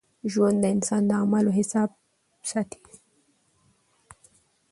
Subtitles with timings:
[0.31, 1.89] ژوند د انسان د اعمالو حساب
[2.51, 2.81] ساتي.